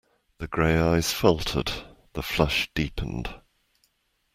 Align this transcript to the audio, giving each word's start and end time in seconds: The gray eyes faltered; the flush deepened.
The 0.39 0.47
gray 0.47 0.75
eyes 0.79 1.13
faltered; 1.13 1.71
the 2.13 2.23
flush 2.23 2.71
deepened. 2.73 3.39